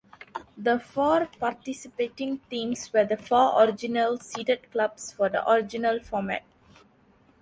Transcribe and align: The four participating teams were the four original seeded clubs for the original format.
The 0.57 0.79
four 0.79 1.27
participating 1.39 2.39
teams 2.49 2.91
were 2.91 3.05
the 3.05 3.17
four 3.17 3.61
original 3.61 4.17
seeded 4.17 4.71
clubs 4.71 5.11
for 5.11 5.29
the 5.29 5.47
original 5.47 5.99
format. 5.99 6.41